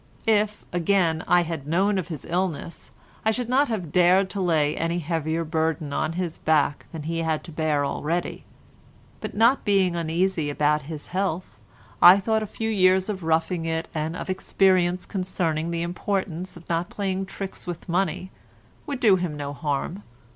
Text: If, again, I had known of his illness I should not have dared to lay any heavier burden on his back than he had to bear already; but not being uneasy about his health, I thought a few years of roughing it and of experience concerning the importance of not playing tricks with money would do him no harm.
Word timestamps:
If, 0.25 0.65
again, 0.73 1.23
I 1.27 1.41
had 1.41 1.67
known 1.67 1.99
of 1.99 2.07
his 2.07 2.25
illness 2.25 2.89
I 3.23 3.29
should 3.29 3.49
not 3.49 3.67
have 3.67 3.91
dared 3.91 4.31
to 4.31 4.41
lay 4.41 4.75
any 4.75 4.97
heavier 4.97 5.43
burden 5.43 5.93
on 5.93 6.13
his 6.13 6.39
back 6.39 6.87
than 6.91 7.03
he 7.03 7.19
had 7.19 7.43
to 7.43 7.51
bear 7.51 7.85
already; 7.85 8.43
but 9.19 9.35
not 9.35 9.63
being 9.63 9.95
uneasy 9.95 10.49
about 10.49 10.81
his 10.89 11.05
health, 11.13 11.59
I 12.01 12.19
thought 12.19 12.41
a 12.41 12.47
few 12.47 12.71
years 12.71 13.09
of 13.09 13.21
roughing 13.21 13.65
it 13.65 13.89
and 13.93 14.15
of 14.15 14.27
experience 14.27 15.05
concerning 15.05 15.69
the 15.69 15.83
importance 15.83 16.57
of 16.57 16.67
not 16.67 16.89
playing 16.89 17.27
tricks 17.27 17.67
with 17.67 17.87
money 17.87 18.31
would 18.87 18.99
do 19.01 19.17
him 19.17 19.37
no 19.37 19.53
harm. 19.53 20.01